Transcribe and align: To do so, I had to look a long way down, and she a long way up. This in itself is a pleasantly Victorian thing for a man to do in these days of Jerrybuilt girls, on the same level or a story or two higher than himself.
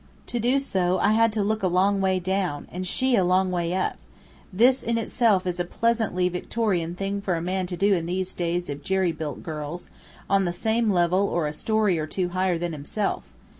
To 0.25 0.39
do 0.39 0.57
so, 0.57 0.97
I 0.97 1.11
had 1.11 1.31
to 1.33 1.43
look 1.43 1.61
a 1.61 1.67
long 1.67 2.01
way 2.01 2.19
down, 2.19 2.67
and 2.71 2.87
she 2.87 3.15
a 3.15 3.23
long 3.23 3.51
way 3.51 3.71
up. 3.75 3.97
This 4.51 4.81
in 4.81 4.97
itself 4.97 5.45
is 5.45 5.59
a 5.59 5.63
pleasantly 5.63 6.27
Victorian 6.27 6.95
thing 6.95 7.21
for 7.21 7.35
a 7.35 7.39
man 7.43 7.67
to 7.67 7.77
do 7.77 7.93
in 7.93 8.07
these 8.07 8.33
days 8.33 8.67
of 8.71 8.83
Jerrybuilt 8.83 9.43
girls, 9.43 9.91
on 10.27 10.45
the 10.45 10.53
same 10.53 10.89
level 10.89 11.27
or 11.27 11.45
a 11.45 11.53
story 11.53 11.99
or 11.99 12.07
two 12.07 12.29
higher 12.29 12.57
than 12.57 12.71
himself. 12.73 13.25